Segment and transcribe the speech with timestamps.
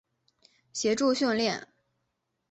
[0.73, 1.67] 协助训练。